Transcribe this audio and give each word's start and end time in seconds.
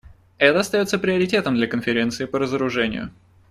Это 0.39 0.61
остается 0.61 0.97
приоритетом 0.97 1.53
для 1.53 1.67
Конференции 1.67 2.25
по 2.25 2.39
разоружению. 2.39 3.11